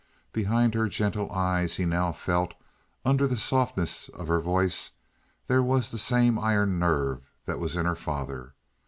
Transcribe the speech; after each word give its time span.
Behind 0.33 0.73
her 0.73 0.87
gentle 0.89 1.31
eyes, 1.31 1.75
he 1.75 1.85
now 1.85 2.11
felt, 2.11 2.53
and 3.05 3.11
under 3.11 3.27
the 3.27 3.37
softness 3.37 4.09
of 4.09 4.27
her 4.29 4.39
voice, 4.39 4.89
there 5.45 5.61
was 5.61 5.91
the 5.91 5.99
same 5.99 6.39
iron 6.39 6.79
nerve 6.79 7.21
that 7.45 7.59
was 7.59 7.75
in 7.75 7.85
her 7.85 7.93
father. 7.93 8.55